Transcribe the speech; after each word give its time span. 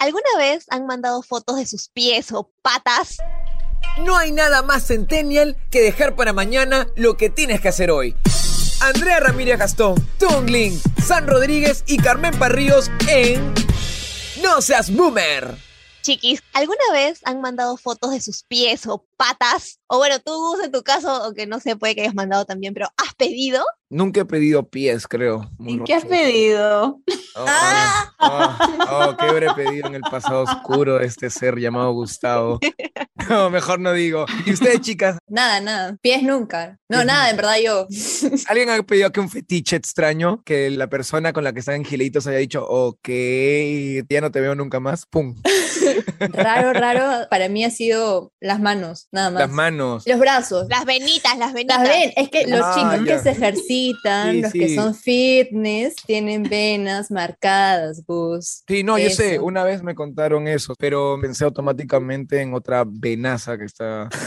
¿alguna 0.00 0.30
vez 0.38 0.64
han 0.70 0.86
mandado 0.86 1.22
fotos 1.22 1.56
de 1.56 1.66
sus 1.66 1.88
pies 1.88 2.32
o 2.32 2.50
patas? 2.62 3.18
No 4.04 4.16
hay 4.16 4.32
nada 4.32 4.62
más 4.62 4.86
centennial 4.86 5.56
que 5.70 5.80
dejar 5.80 6.16
para 6.16 6.32
mañana 6.32 6.88
lo 6.96 7.16
que 7.16 7.30
tienes 7.30 7.60
que 7.60 7.68
hacer 7.68 7.90
hoy. 7.90 8.16
Andrea 8.80 9.20
Ramírez 9.20 9.58
Gastón, 9.58 9.94
Tungling, 10.18 10.80
San 11.04 11.26
Rodríguez 11.26 11.84
y 11.86 11.98
Carmen 11.98 12.36
Parríos 12.38 12.90
en 13.08 13.54
No 14.42 14.62
seas 14.62 14.90
boomer. 14.94 15.54
Chiquis, 16.02 16.42
¿alguna 16.54 16.80
vez 16.92 17.20
han 17.24 17.42
mandado 17.42 17.76
fotos 17.76 18.12
de 18.12 18.22
sus 18.22 18.42
pies 18.44 18.86
o 18.86 19.06
patas? 19.18 19.80
O 19.86 19.98
bueno, 19.98 20.18
tú 20.18 20.58
en 20.64 20.72
tu 20.72 20.82
caso, 20.82 21.10
aunque 21.10 21.46
no 21.46 21.60
se 21.60 21.76
puede 21.76 21.94
que 21.94 22.00
hayas 22.02 22.14
mandado 22.14 22.46
también, 22.46 22.72
pero 22.72 22.88
¿has 22.96 23.14
pedido? 23.14 23.62
Nunca 23.90 24.20
he 24.20 24.24
pedido 24.24 24.66
pies, 24.68 25.06
creo. 25.06 25.50
Muy 25.58 25.74
¿Y 25.74 25.84
qué 25.84 25.94
has 25.94 26.06
pedido? 26.06 27.00
Oh, 27.36 27.44
ah. 27.46 28.12
oh, 28.18 28.59
oh, 28.90 29.16
¿qué 29.16 29.26
habré 29.26 29.48
pedido 29.54 29.88
en 29.88 29.94
el 29.94 30.02
pasado 30.02 30.42
oscuro 30.42 30.98
de 30.98 31.06
este 31.06 31.30
ser 31.30 31.58
llamado 31.58 31.92
Gustavo? 31.92 32.58
No, 33.28 33.48
mejor 33.50 33.78
no 33.78 33.92
digo. 33.92 34.24
¿Y 34.44 34.52
ustedes, 34.54 34.80
chicas? 34.80 35.18
Nada, 35.28 35.60
nada. 35.60 35.96
Pies 36.00 36.22
nunca. 36.22 36.78
No, 36.88 37.04
nada, 37.04 37.30
en 37.30 37.36
verdad 37.36 37.56
yo. 37.62 37.86
¿Alguien 38.48 38.70
ha 38.70 38.82
pedido 38.82 39.12
que 39.12 39.20
un 39.20 39.30
fetiche 39.30 39.76
extraño? 39.76 40.42
Que 40.44 40.70
la 40.70 40.88
persona 40.88 41.32
con 41.32 41.44
la 41.44 41.52
que 41.52 41.60
están 41.60 41.76
en 41.76 41.84
Gilitos 41.84 42.26
haya 42.26 42.38
dicho, 42.38 42.66
ok, 42.66 43.08
ya 44.08 44.20
no 44.20 44.32
te 44.32 44.40
veo 44.40 44.54
nunca 44.56 44.80
más. 44.80 45.06
¡Pum! 45.06 45.36
Raro, 46.32 46.72
raro. 46.72 47.28
Para 47.30 47.48
mí 47.48 47.64
ha 47.64 47.70
sido 47.70 48.32
las 48.40 48.60
manos, 48.60 49.08
nada 49.12 49.30
más. 49.30 49.40
Las 49.40 49.50
manos. 49.50 50.02
Los 50.06 50.18
brazos. 50.18 50.66
Las 50.68 50.84
venitas, 50.84 51.36
las 51.38 51.52
venitas. 51.52 51.88
es 52.16 52.28
que 52.30 52.46
los 52.46 52.60
ah, 52.62 52.74
chicos 52.74 53.06
que 53.06 53.18
se 53.18 53.30
ejercitan, 53.30 54.42
los 54.42 54.52
que 54.52 54.74
son 54.74 54.94
fitness, 54.94 55.96
tienen 56.06 56.42
venas 56.44 57.10
marcadas, 57.10 58.02
Gus. 58.06 58.62
Sí, 58.66 58.82
no, 58.82 58.98
yo 58.98 59.10
sé, 59.10 59.38
una 59.38 59.64
vez 59.64 59.82
me 59.82 59.94
contaron 59.94 60.48
eso, 60.48 60.74
pero 60.78 61.18
pensé 61.20 61.44
automáticamente 61.44 62.40
en 62.40 62.54
otra 62.54 62.84
venaza 62.86 63.58
que 63.58 63.64
está. 63.64 64.08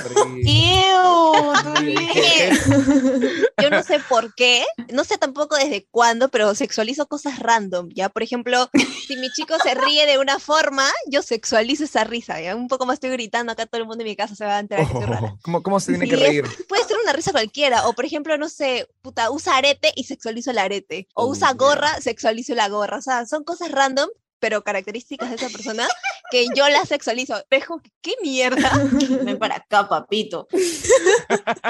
yo 3.62 3.70
no 3.70 3.84
sé 3.84 4.00
por 4.08 4.34
qué, 4.36 4.64
no 4.92 5.04
sé 5.04 5.17
tampoco 5.17 5.56
desde 5.56 5.88
cuándo, 5.90 6.30
pero 6.30 6.56
sexualizo 6.56 7.08
cosas 7.08 7.40
random, 7.40 7.90
¿ya? 7.94 8.10
Por 8.10 8.23
ejemplo, 8.23 8.70
si 9.08 9.17
mi 9.17 9.30
chico 9.32 9.56
se 9.64 9.73
ríe 9.76 10.06
de 10.06 10.17
una 10.17 10.40
forma, 10.40 10.88
yo 11.08 11.22
sexualizo 11.44 11.83
esa 11.83 12.05
risa, 12.05 12.39
¿ya? 12.39 12.55
Un 12.55 12.69
poco 12.69 12.86
más 12.86 12.95
estoy 12.95 13.09
gritando, 13.09 13.52
acá 13.52 13.66
todo 13.66 13.81
el 13.81 13.88
mundo 13.88 14.02
en 14.03 14.09
mi 14.09 14.16
casa 14.16 14.33
se 14.33 14.45
va 14.45 14.55
a 14.55 14.59
enterar 14.59 14.88
que 14.88 14.94
estoy 14.94 15.05
rara. 15.05 15.36
¿Cómo, 15.41 15.61
¿Cómo, 15.61 15.80
se 15.81 15.91
tiene 15.91 16.08
que 16.08 16.16
reír? 16.16 16.45
puede 16.69 16.86
ser 16.86 16.95
una 17.03 17.11
risa 17.11 17.33
cualquiera, 17.33 17.86
o 17.88 17.94
por 17.94 18.05
ejemplo, 18.05 18.38
no 18.38 18.47
sé, 18.47 18.88
puta, 19.02 19.30
usa 19.30 19.58
arete 19.58 19.91
y 19.94 20.05
sexualizo 20.05 20.52
el 20.52 20.58
arete, 20.58 21.09
o 21.14 21.27
usa 21.27 21.52
gorra, 21.52 21.99
sexualizo 21.99 22.55
la 22.55 22.69
gorra, 22.69 22.97
o 22.97 23.02
sea, 23.02 23.25
son 23.25 23.44
cosas 23.44 23.71
random, 23.71 24.08
pero 24.39 24.64
características 24.64 25.30
de 25.30 25.36
esa 25.36 25.49
persona 25.49 25.86
que 26.31 26.47
yo 26.55 26.67
la 26.67 26.86
sexualizo. 26.86 27.36
Dejo, 27.49 27.81
¿qué 28.02 28.14
mierda? 28.21 28.71
Ven 29.23 29.38
para 29.38 29.55
acá, 29.55 29.88
papito. 29.88 30.47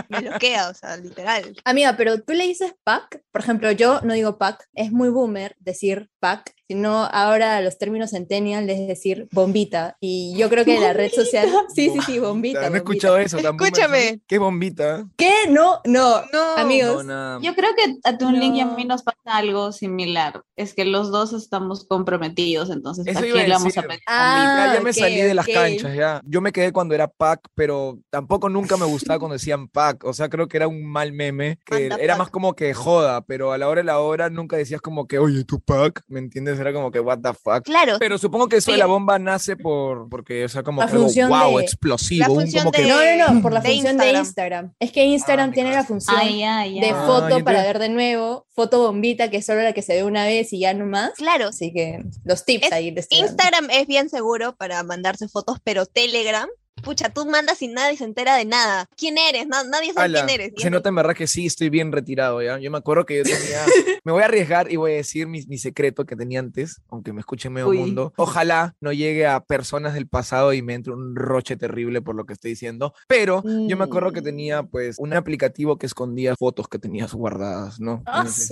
Me 0.10 0.22
bloquea, 0.22 0.70
o 0.70 0.74
sea, 0.74 0.98
literal. 0.98 1.56
Amiga, 1.66 1.96
pero 1.98 2.22
tú 2.22 2.34
le 2.34 2.48
dices 2.48 2.74
pack. 2.84 3.24
Por 3.32 3.42
ejemplo, 3.42 3.72
yo 3.72 4.02
no 4.02 4.14
digo 4.14 4.40
pack. 4.40 4.68
Es 4.74 4.92
muy 4.92 5.10
boomer 5.10 5.56
decir 5.60 6.10
pack 6.20 6.56
sino 6.68 7.06
ahora 7.06 7.62
los 7.62 7.78
términos 7.78 8.12
centennial 8.12 8.70
es 8.70 8.88
decir 8.88 9.28
bombita. 9.32 9.98
Y 10.00 10.36
yo 10.38 10.50
creo 10.50 10.66
que 10.66 10.80
la 10.80 10.94
red 10.94 11.12
social. 11.12 11.50
Sí, 11.74 11.90
sí, 11.90 12.00
sí, 12.06 12.20
bombita. 12.20 12.70
No 12.70 12.76
he 12.76 12.80
escuchado 12.80 13.18
eso 13.18 13.38
tampoco. 13.38 13.66
Escúchame. 13.66 14.22
¿Qué 14.28 14.38
bombita? 14.38 15.06
¿Qué? 15.18 15.32
No, 15.50 15.82
no, 15.86 16.22
no. 16.32 16.56
Amigos. 16.58 17.06
yo 17.42 17.56
creo 17.56 17.70
que 17.76 17.98
a 18.04 18.18
tu 18.18 18.32
link 18.32 18.56
y 18.56 18.62
a 18.62 18.68
mí 18.68 18.86
nos 18.86 19.04
pasa 19.04 19.20
algo 19.26 19.72
similar. 19.72 20.44
Es 20.56 20.74
que 20.74 20.86
los 20.86 21.12
dos 21.12 21.34
estamos 21.34 21.86
comprometidos, 21.86 22.70
entonces 22.70 23.08
eso 23.08 23.22
le 23.22 23.48
vamos 23.50 23.78
a 23.78 23.82
pedir 23.82 24.02
ah, 24.08 24.72
ya 24.76 24.82
me 24.82 24.94
salí 24.94 25.22
de 25.22 25.34
las 25.34 25.48
canchas, 25.48 25.96
ya. 25.96 26.22
Yo 26.26 26.42
me 26.42 26.52
quedé 26.52 26.72
cuando 26.72 26.94
era 26.94 27.08
pack, 27.08 27.48
pero 27.56 28.00
tampoco 28.10 28.50
nunca 28.50 28.78
me 28.78 28.86
gustaba 28.86 29.20
cuando 29.20 29.34
decían 29.34 29.68
pack. 29.68 30.04
O 30.04 30.14
sea, 30.14 30.30
creo 30.30 30.48
que 30.48 30.58
era 30.58 30.68
un 30.68 30.86
mal 30.86 31.12
meme, 31.12 31.60
que 31.66 31.90
era 32.00 32.18
más 32.18 32.30
como 32.30 32.54
que 32.54 32.74
joda, 32.74 33.22
pero 33.22 33.52
a 33.52 33.58
la 33.58 33.68
hora 33.68 33.82
de 33.82 33.86
la 33.86 34.00
hora 34.00 34.30
nunca 34.30 34.58
decías 34.58 34.82
como 34.82 35.08
que, 35.08 35.20
oye, 35.20 35.44
tu 35.44 35.60
pack, 35.60 36.04
¿me 36.08 36.20
entiendes? 36.20 36.53
Era 36.60 36.74
como 36.74 36.92
que, 36.92 37.00
what 37.00 37.20
the 37.20 37.34
fuck. 37.34 37.64
Claro. 37.64 37.98
Pero 38.00 38.18
supongo 38.18 38.48
que 38.48 38.58
eso 38.58 38.72
de 38.72 38.78
la 38.78 38.86
bomba 38.86 39.20
nace 39.20 39.56
por, 39.56 40.10
porque, 40.10 40.46
o 40.46 40.50
sea, 40.50 40.64
como 40.64 40.86
que 40.86 40.92
algo 40.92 41.08
wow, 41.28 41.60
explosivo. 41.60 42.34
Un, 42.34 42.52
como 42.52 42.72
que... 42.72 42.88
No, 42.88 42.98
no, 42.98 43.34
no, 43.34 43.42
por 43.42 43.54
la 43.54 43.62
función 43.62 43.98
de 43.98 44.12
Instagram. 44.12 44.74
Es 44.80 44.92
que 44.92 45.06
Instagram 45.06 45.50
ah, 45.50 45.54
tiene 45.54 45.72
la 45.72 45.84
función 45.84 46.20
de 46.20 46.90
ah, 46.90 47.06
foto 47.06 47.44
para 47.44 47.64
ver 47.64 47.80
de 47.80 47.90
nuevo, 47.90 48.46
foto 48.56 48.80
bombita, 48.80 49.30
que 49.30 49.38
es 49.38 49.46
solo 49.46 49.62
la 49.62 49.74
que 49.74 49.82
se 49.82 49.96
ve 49.96 50.04
una 50.04 50.26
vez 50.26 50.54
y 50.54 50.60
ya 50.60 50.74
no 50.74 50.86
más. 50.86 51.12
Claro. 51.14 51.48
Así 51.50 51.74
que 51.74 52.04
los 52.24 52.46
tips 52.46 52.72
ahí. 52.72 52.94
Instagram 53.10 53.70
es 53.70 53.88
bien 53.88 54.10
seguro 54.10 54.56
para 54.56 54.84
mandarse 54.84 55.28
fotos, 55.28 55.58
pero 55.64 55.86
Telegram 55.86 56.50
pucha, 56.84 57.10
tú 57.10 57.26
mandas 57.26 57.62
y 57.62 57.74
se 57.98 58.04
entera 58.04 58.36
de 58.36 58.46
nada. 58.46 58.88
¿Quién 58.96 59.18
eres? 59.18 59.48
nadie 59.48 59.94
sabe 59.94 60.14
quién 60.14 60.30
eres. 60.30 60.54
Se 60.58 60.70
nota 60.70 60.90
en 60.90 60.96
verdad 60.96 61.16
que 61.16 61.28
sí, 61.28 61.46
estoy 61.46 61.70
bien 61.70 61.92
retirado, 61.92 62.42
¿ya? 62.42 62.60
Yo 62.60 62.70
me 62.72 62.78
acuerdo 62.78 63.06
que 63.06 63.18
yo 63.18 63.24
tenía... 63.24 63.66
me 64.04 64.12
voy 64.12 64.22
a 64.22 64.26
arriesgar 64.26 64.72
y 64.72 64.76
voy 64.76 64.94
a 64.94 64.96
decir 64.96 65.28
mi, 65.28 65.44
mi 65.48 65.58
secreto 65.58 66.06
que 66.06 66.16
tenía 66.16 66.40
antes, 66.40 66.82
aunque 66.90 67.14
me 67.14 67.22
escuchen 67.22 67.54
medio 67.54 67.72
mundo. 67.72 68.14
Ojalá 68.18 68.76
no 68.82 68.92
llegue 68.92 69.26
a 69.26 69.40
personas 69.40 69.94
del 69.94 70.08
pasado 70.08 70.54
y 70.54 70.62
me 70.62 70.74
entre 70.74 70.94
un 70.94 71.16
roche 71.16 71.56
terrible 71.56 72.02
por 72.02 72.16
lo 72.16 72.26
que 72.26 72.34
estoy 72.34 72.52
diciendo, 72.52 72.94
pero 73.08 73.44
yo 73.44 73.78
me 73.78 73.84
acuerdo 73.84 74.12
que 74.12 74.22
mm. 74.22 74.24
tenía 74.24 74.64
pues 74.64 74.98
un 75.00 75.14
aplicativo 75.14 75.78
que 75.78 75.86
escondía 75.86 76.36
fotos 76.36 76.68
que 76.68 76.80
tenías 76.80 77.14
guardadas, 77.14 77.80
¿no? 77.80 78.04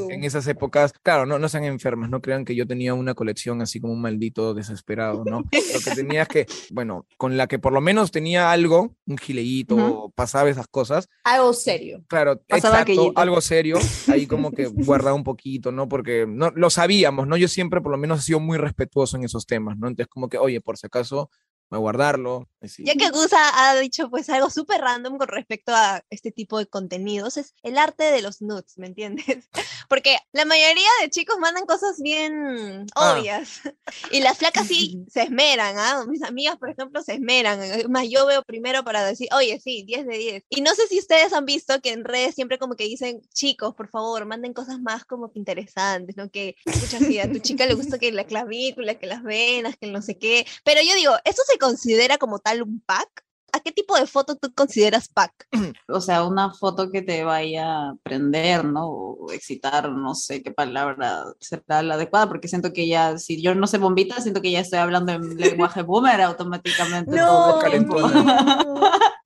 en, 0.10 0.24
esas 0.24 0.48
épocas, 0.48 0.94
claro, 1.04 1.26
no, 1.26 1.40
no 1.40 1.50
sean 1.50 1.64
enfermas, 1.64 2.10
no 2.10 2.22
crean 2.22 2.46
que 2.46 2.56
yo 2.56 2.66
tenía 2.66 2.94
una 2.94 3.14
colección 3.14 3.62
así 3.62 3.80
como 3.80 3.94
un 3.94 4.02
maldito 4.02 4.54
desesperado, 4.54 5.24
¿no? 5.26 5.40
lo 5.40 5.80
que 5.84 5.96
tenía 5.96 6.24
es 6.24 6.28
que, 6.28 6.46
bueno, 6.72 7.06
con 7.18 7.38
la 7.38 7.48
que 7.48 7.60
por 7.60 7.74
lo 7.74 7.82
menos 7.82 8.12
tenía 8.12 8.21
algo, 8.38 8.96
un 9.06 9.18
gileíto, 9.18 10.12
pasaba 10.16 10.50
esas 10.50 10.68
cosas. 10.68 11.08
Algo 11.24 11.54
serio. 11.54 12.04
Claro, 12.08 12.42
exacto, 12.48 13.12
algo 13.16 13.42
serio, 13.42 13.78
ahí 14.08 14.28
como 14.28 14.52
que 14.52 14.66
guardaba 14.74 15.16
un 15.16 15.24
poquito, 15.24 15.72
¿no? 15.72 15.88
Porque 15.88 16.26
no, 16.28 16.52
lo 16.52 16.70
sabíamos, 16.70 17.28
¿no? 17.28 17.38
Yo 17.38 17.48
siempre 17.48 17.82
por 17.82 17.92
lo 17.92 17.98
menos 17.98 18.20
he 18.20 18.24
sido 18.24 18.40
muy 18.40 18.58
respetuoso 18.58 19.18
en 19.18 19.24
esos 19.24 19.46
temas, 19.46 19.78
¿no? 19.78 19.88
Entonces 19.88 20.08
como 20.08 20.30
que, 20.30 20.38
oye, 20.38 20.62
por 20.62 20.78
si 20.78 20.88
acaso 20.88 21.30
a 21.78 21.80
guardarlo. 21.80 22.48
Ya 22.78 22.94
que 22.94 23.10
Gusa 23.10 23.40
ha 23.54 23.76
dicho 23.80 24.10
pues 24.10 24.30
algo 24.30 24.50
súper 24.50 24.82
random 24.82 25.18
con 25.18 25.28
respecto 25.28 25.74
a 25.74 26.04
este 26.10 26.32
tipo 26.32 26.60
de 26.60 26.68
contenidos, 26.68 27.38
es 27.38 27.56
el 27.64 27.78
arte 27.78 28.04
de 28.04 28.22
los 28.22 28.42
nudes, 28.42 28.78
¿me 28.78 28.88
entiendes? 28.88 29.26
Porque 29.90 30.18
la 30.32 30.46
mayoría 30.46 30.90
de 31.02 31.10
chicos 31.10 31.38
mandan 31.40 31.66
cosas 31.66 32.00
bien 32.02 32.86
ah. 32.96 33.14
obvias 33.14 33.62
y 34.12 34.20
las 34.20 34.38
flacas 34.38 34.68
sí 34.68 35.04
se 35.10 35.24
esmeran, 35.24 35.76
¿ah? 35.78 36.06
Mis 36.08 36.24
amigas, 36.24 36.58
por 36.58 36.70
ejemplo, 36.70 37.02
se 37.02 37.14
esmeran. 37.14 37.60
Más 37.90 38.08
yo 38.10 38.26
veo 38.26 38.44
primero 38.44 38.84
para 38.84 39.04
decir, 39.04 39.28
oye, 39.36 39.60
sí, 39.60 39.84
10 39.86 40.08
de 40.08 40.18
10. 40.18 40.44
Y 40.50 40.62
no 40.62 40.76
sé 40.76 40.88
si 40.88 41.00
ustedes 41.00 41.34
han 41.34 41.46
visto 41.46 41.82
que 41.82 41.92
en 41.92 42.04
redes 42.04 42.36
siempre 42.36 42.60
como 42.60 42.76
que 42.76 42.84
dicen, 42.84 43.22
chicos, 43.34 43.74
por 43.76 43.90
favor, 43.90 44.26
manden 44.26 44.54
cosas 44.54 44.80
más 44.80 45.06
como 45.06 45.32
que 45.32 45.40
interesantes, 45.40 46.16
¿no? 46.16 46.30
Que, 46.30 46.56
escucha, 46.66 47.00
si 47.00 47.20
a 47.20 47.32
tu 47.32 47.40
chica 47.40 47.66
le 47.66 47.74
gusta 47.74 47.98
que 47.98 48.12
la 48.12 48.26
clavícula, 48.26 48.96
que 48.96 49.08
las 49.08 49.24
venas, 49.24 49.76
que 49.78 49.88
no 49.88 50.02
sé 50.02 50.18
qué. 50.18 50.46
Pero 50.64 50.82
yo 50.82 50.94
digo, 50.96 51.14
eso 51.26 51.42
se 51.48 51.58
considera 51.62 52.18
como 52.18 52.40
tal 52.40 52.64
un 52.64 52.82
pack? 52.82 53.24
¿A 53.54 53.60
qué 53.60 53.72
tipo 53.72 53.98
de 53.98 54.08
foto 54.08 54.38
tú 54.38 54.54
consideras 54.54 55.10
pack? 55.10 55.48
O 55.90 56.00
sea, 56.00 56.26
una 56.26 56.54
foto 56.54 56.90
que 56.90 57.02
te 57.02 57.24
vaya 57.24 57.90
a 57.90 57.96
prender, 58.02 58.64
¿no? 58.64 58.88
O 58.88 59.32
excitar, 59.34 59.92
no 59.92 60.16
sé 60.16 60.42
qué 60.42 60.52
palabra 60.52 61.26
será 61.40 61.84
la 61.84 61.96
adecuada, 61.96 62.30
porque 62.30 62.48
siento 62.48 62.72
que 62.72 62.88
ya, 62.88 63.18
si 63.18 63.42
yo 63.42 63.54
no 63.54 63.68
sé 63.68 63.78
bombita, 63.78 64.22
siento 64.22 64.42
que 64.42 64.52
ya 64.52 64.62
estoy 64.62 64.80
hablando 64.80 65.12
en 65.12 65.22
lenguaje 65.38 65.82
boomer 65.82 66.22
automáticamente. 66.22 67.16
No, 67.16 67.60
todo 67.60 67.62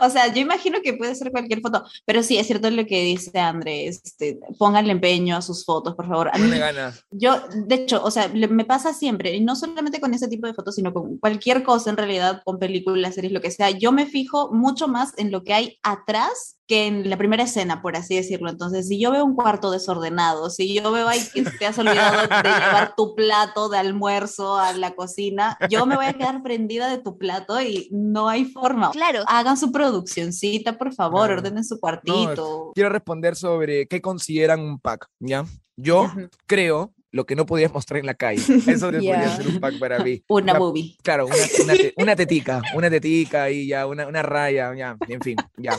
o 0.00 0.10
sea, 0.10 0.32
yo 0.32 0.40
imagino 0.40 0.78
que 0.82 0.94
puede 0.94 1.14
ser 1.14 1.30
cualquier 1.30 1.60
foto, 1.60 1.84
pero 2.04 2.22
sí, 2.22 2.38
es 2.38 2.46
cierto 2.46 2.70
lo 2.70 2.86
que 2.86 3.02
dice 3.02 3.38
Andrés, 3.38 4.00
este, 4.04 4.38
pónganle 4.58 4.92
empeño 4.92 5.36
a 5.36 5.42
sus 5.42 5.64
fotos, 5.64 5.94
por 5.94 6.08
favor. 6.08 6.30
A 6.32 6.38
mí, 6.38 6.50
ganas. 6.58 7.04
Yo, 7.10 7.42
de 7.54 7.74
hecho, 7.74 8.02
o 8.02 8.10
sea, 8.10 8.28
me 8.28 8.64
pasa 8.64 8.92
siempre, 8.94 9.34
y 9.34 9.40
no 9.40 9.56
solamente 9.56 10.00
con 10.00 10.14
ese 10.14 10.28
tipo 10.28 10.46
de 10.46 10.54
fotos, 10.54 10.74
sino 10.74 10.92
con 10.92 11.18
cualquier 11.18 11.62
cosa 11.62 11.90
en 11.90 11.96
realidad, 11.96 12.42
con 12.44 12.58
películas, 12.58 13.14
series, 13.14 13.32
lo 13.32 13.40
que 13.40 13.50
sea, 13.50 13.70
yo 13.70 13.92
me 13.92 14.06
fijo 14.06 14.52
mucho 14.52 14.88
más 14.88 15.12
en 15.16 15.30
lo 15.30 15.44
que 15.44 15.54
hay 15.54 15.78
atrás 15.82 16.59
que 16.70 16.86
en 16.86 17.10
la 17.10 17.16
primera 17.16 17.42
escena, 17.42 17.82
por 17.82 17.96
así 17.96 18.14
decirlo. 18.14 18.48
Entonces, 18.48 18.86
si 18.86 19.00
yo 19.00 19.10
veo 19.10 19.24
un 19.24 19.34
cuarto 19.34 19.72
desordenado, 19.72 20.50
si 20.50 20.72
yo 20.72 20.92
veo 20.92 21.08
ahí 21.08 21.18
que 21.34 21.42
te 21.42 21.66
has 21.66 21.76
olvidado 21.80 22.28
de 22.28 22.48
llevar 22.48 22.94
tu 22.96 23.16
plato 23.16 23.68
de 23.68 23.78
almuerzo 23.78 24.56
a 24.56 24.72
la 24.74 24.94
cocina, 24.94 25.58
yo 25.68 25.84
me 25.84 25.96
voy 25.96 26.06
a 26.06 26.12
quedar 26.12 26.44
prendida 26.44 26.88
de 26.88 26.98
tu 26.98 27.18
plato 27.18 27.60
y 27.60 27.88
no 27.90 28.28
hay 28.28 28.44
forma. 28.44 28.92
Claro. 28.92 29.24
Hagan 29.26 29.56
su 29.56 29.72
produccioncita, 29.72 30.78
por 30.78 30.94
favor, 30.94 31.32
ordenen 31.32 31.64
su 31.64 31.80
cuartito. 31.80 32.70
quiero 32.72 32.90
responder 32.90 33.34
sobre 33.34 33.88
qué 33.88 34.00
consideran 34.00 34.60
un 34.60 34.78
pack, 34.78 35.08
¿ya? 35.18 35.44
Yo 35.76 36.06
creo 36.46 36.94
lo 37.12 37.26
que 37.26 37.34
no 37.36 37.44
podías 37.46 37.72
mostrar 37.72 37.98
en 38.00 38.06
la 38.06 38.14
calle. 38.14 38.42
Eso 38.66 38.90
podría 38.90 39.22
Ya. 39.22 39.36
ser 39.36 39.48
un 39.48 39.60
pack 39.60 39.78
para 39.78 39.98
mí. 40.00 40.22
Una 40.28 40.52
Una- 40.52 40.58
movie. 40.58 40.96
Claro, 41.02 41.26
una, 41.26 41.34
una, 41.64 41.72
te- 41.74 41.94
una 41.96 42.16
tetica, 42.16 42.62
una 42.74 42.90
tetica 42.90 43.50
y 43.50 43.66
ya, 43.68 43.86
una, 43.86 44.06
una 44.06 44.22
raya, 44.22 44.72
ya, 44.76 44.96
en 45.08 45.20
fin, 45.20 45.36
ya. 45.56 45.76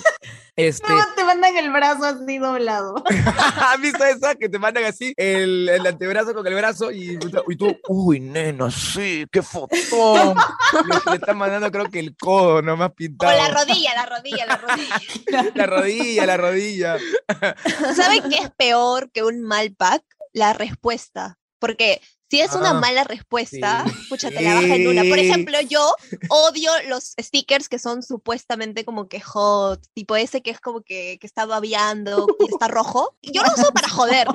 Este, 0.56 0.92
Luego 0.92 1.07
te 1.16 1.24
mandan 1.24 1.56
el 1.57 1.72
brazo 1.72 2.04
así 2.04 2.38
doblado. 2.38 2.95
¿Has 3.07 3.80
visto 3.81 4.04
esa 4.04 4.36
que 4.36 4.50
te 4.50 4.60
mandan 4.60 4.83
así 4.83 5.13
el, 5.16 5.69
el 5.69 5.88
antebrazo 5.88 6.33
con 6.33 6.45
el 6.45 6.54
brazo 6.54 6.92
y, 6.92 7.18
y 7.48 7.56
tú, 7.56 7.77
uy, 7.88 8.19
nena, 8.19 8.69
sí, 8.69 9.25
qué 9.31 9.42
fotón. 9.42 10.36
Le, 10.36 11.12
le 11.12 11.16
están 11.16 11.38
mandando 11.38 11.72
creo 11.72 11.89
que 11.89 12.00
el 12.00 12.16
codo 12.18 12.62
nomás 12.62 12.89
O 12.89 12.94
pintado. 12.94 13.31
la 13.38 13.48
rodilla, 13.50 13.94
la 13.95 14.06
rodilla, 14.06 14.45
la 14.45 14.57
rodilla. 14.57 15.51
La 15.56 15.66
rodilla, 15.66 16.25
la 16.25 16.38
rodilla. 16.38 16.98
¿Saben 17.95 18.24
qué 18.30 18.36
es 18.44 18.51
peor 18.51 19.10
que 19.12 19.24
un 19.24 19.42
mal 19.42 19.74
pack? 19.75 20.04
La 20.33 20.54
respuesta. 20.54 21.38
Porque 21.60 22.01
si 22.31 22.39
es 22.42 22.54
una 22.56 22.69
Ah, 22.72 22.74
mala 22.75 23.04
respuesta, 23.04 23.83
sí, 23.86 23.94
pucha, 24.10 24.30
te 24.31 24.42
la 24.42 24.56
baja 24.56 24.75
en 24.75 24.88
una. 24.88 25.04
Por 25.04 25.19
ejemplo, 25.19 25.60
yo 25.69 25.94
odio 26.30 26.72
los 26.88 27.13
stickers 27.22 27.68
que 27.68 27.78
son 27.78 28.01
supuestamente 28.04 28.86
como 28.86 29.10
que 29.10 29.19
hot, 29.19 29.81
tipo 29.94 30.16
ese 30.16 30.42
que 30.42 30.50
es 30.51 30.62
como 30.62 30.80
que, 30.81 31.18
que 31.19 31.28
está 31.28 31.45
babeando 31.45 32.25
y 32.39 32.45
está 32.54 32.69
rojo. 32.69 33.18
Yo 33.22 33.44
lo 33.44 33.50
uso 33.54 33.72
para 33.74 33.89
joder. 33.89 34.28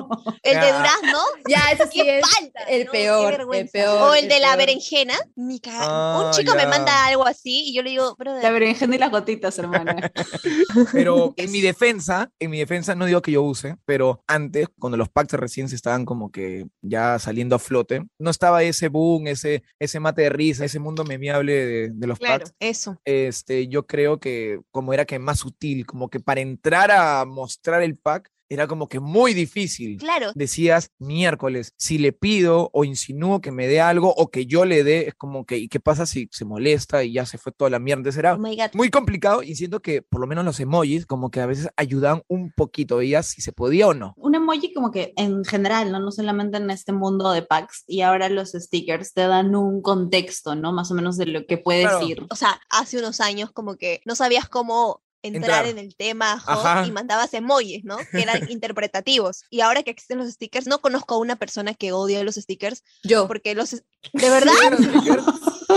El 0.43 0.59
de 0.59 0.67
durazno, 0.67 1.19
Ya, 1.49 1.71
eso 1.71 1.85
sí 1.91 1.99
qué 2.03 2.19
es 2.19 2.25
falta. 2.29 2.59
el 2.69 2.85
peor, 2.87 3.47
el 3.53 3.67
peor. 3.69 4.01
O 4.03 4.13
el 4.13 4.27
de 4.27 4.39
la 4.39 4.49
peor. 4.49 4.57
berenjena, 4.59 5.15
ni 5.35 5.59
caga- 5.59 5.87
Ah, 5.89 6.23
Un 6.27 6.31
chico 6.33 6.53
me 6.55 6.67
manda 6.67 7.05
algo 7.07 7.25
así 7.25 7.69
y 7.69 7.73
yo 7.73 7.81
le 7.81 7.89
digo, 7.89 8.15
La 8.19 8.23
brother, 8.23 8.53
berenjena 8.53 8.95
y 8.95 8.99
las 8.99 9.09
gotitas, 9.11 9.57
hermana. 9.57 10.11
Pero 10.91 11.33
en 11.37 11.51
mi 11.51 11.61
defensa, 11.61 12.29
en 12.39 12.51
mi 12.51 12.59
defensa 12.59 12.93
no 12.93 13.05
digo 13.05 13.21
que 13.23 13.31
yo 13.31 13.41
use, 13.41 13.75
pero 13.85 14.23
antes, 14.27 14.67
cuando 14.79 14.97
los 14.97 15.09
packs 15.09 15.33
recién 15.33 15.69
se 15.69 15.75
estaban 15.75 16.05
como 16.05 16.31
que 16.31 16.67
ya 16.81 17.17
saliendo 17.19 17.55
a 17.55 17.59
flote, 17.59 17.86
no 18.19 18.29
estaba 18.29 18.63
ese 18.63 18.89
boom, 18.89 19.27
ese, 19.27 19.63
ese 19.79 19.99
mate 19.99 20.23
de 20.23 20.29
risa, 20.29 20.65
ese 20.65 20.79
mundo 20.79 21.03
memeable 21.03 21.53
de, 21.53 21.89
de 21.89 22.07
los 22.07 22.19
claro, 22.19 22.45
packs. 22.45 22.55
eso. 22.59 22.99
Este, 23.05 23.67
yo 23.67 23.85
creo 23.85 24.19
que 24.19 24.59
como 24.71 24.93
era 24.93 25.05
que 25.05 25.19
más 25.19 25.39
sutil, 25.39 25.85
como 25.85 26.09
que 26.09 26.19
para 26.19 26.41
entrar 26.41 26.91
a 26.91 27.25
mostrar 27.25 27.81
el 27.81 27.97
pack 27.97 28.31
era 28.49 28.67
como 28.67 28.87
que 28.87 28.99
muy 28.99 29.33
difícil. 29.33 29.97
Claro, 29.97 30.31
Decías 30.35 30.91
miércoles, 30.99 31.73
si 31.77 31.97
le 31.97 32.13
pido 32.13 32.69
o 32.73 32.83
insinúo 32.83 33.41
que 33.41 33.51
me 33.51 33.67
dé 33.67 33.81
algo 33.81 34.13
o 34.15 34.29
que 34.29 34.45
yo 34.45 34.65
le 34.65 34.83
dé, 34.83 35.07
es 35.07 35.15
como 35.15 35.45
que, 35.45 35.57
¿y 35.57 35.67
qué 35.67 35.79
pasa 35.79 36.05
si 36.05 36.29
se 36.31 36.45
molesta 36.45 37.03
y 37.03 37.13
ya 37.13 37.25
se 37.25 37.37
fue 37.37 37.51
toda 37.51 37.69
la 37.69 37.79
mierda? 37.79 37.97
Era 38.17 38.35
oh 38.35 38.39
muy 38.73 38.89
complicado 38.89 39.43
y 39.43 39.55
siento 39.55 39.81
que 39.81 40.01
por 40.01 40.21
lo 40.21 40.27
menos 40.27 40.45
los 40.45 40.59
emojis 40.59 41.05
como 41.05 41.31
que 41.31 41.41
a 41.41 41.45
veces 41.45 41.67
ayudan 41.77 42.21
un 42.27 42.51
poquito, 42.51 42.97
veías 42.97 43.25
si 43.27 43.41
se 43.41 43.51
podía 43.51 43.87
o 43.87 43.93
no. 43.93 44.13
Un 44.17 44.35
emoji 44.35 44.73
como 44.73 44.91
que 44.91 45.13
en 45.17 45.43
general, 45.43 45.91
¿no? 45.91 45.99
No 45.99 46.11
solamente 46.11 46.57
en 46.57 46.69
este 46.69 46.91
mundo 46.93 47.31
de 47.31 47.41
packs 47.41 47.83
y 47.87 48.01
ahora 48.01 48.29
los 48.29 48.51
stickers 48.51 49.13
te 49.13 49.21
dan 49.21 49.55
un 49.55 49.81
contexto, 49.81 50.55
¿no? 50.55 50.71
Más 50.71 50.91
o 50.91 50.93
menos 50.93 51.17
de 51.17 51.25
lo 51.25 51.45
que 51.45 51.57
puedes 51.57 51.87
Claro. 51.87 52.07
ir. 52.07 52.25
o 52.29 52.35
sea, 52.35 52.59
hace 52.69 52.97
unos 52.99 53.19
años 53.19 53.51
como 53.51 53.75
que 53.75 54.01
no 54.05 54.15
sabías 54.15 54.47
cómo 54.49 55.01
entrar, 55.21 55.65
Entrar. 55.65 55.65
en 55.67 55.77
el 55.79 55.95
tema 55.95 56.39
hot 56.39 56.87
y 56.87 56.91
mandabas 56.91 57.33
emojis, 57.33 57.83
¿no? 57.83 57.97
Que 58.11 58.21
eran 58.21 58.39
interpretativos. 58.51 59.43
Y 59.49 59.61
ahora 59.61 59.83
que 59.83 59.91
existen 59.91 60.17
los 60.17 60.29
stickers, 60.31 60.67
no 60.67 60.79
conozco 60.79 61.15
a 61.15 61.19
una 61.19 61.35
persona 61.35 61.73
que 61.73 61.91
odie 61.91 62.23
los 62.23 62.35
stickers 62.35 62.83
Yo. 63.03 63.27
porque 63.27 63.55
los... 63.55 63.71
¿De 64.13 64.29
verdad? 64.29 64.53